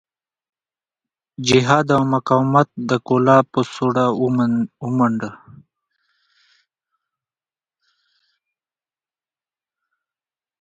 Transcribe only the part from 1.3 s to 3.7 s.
جهاد او مقاومت د کولاب په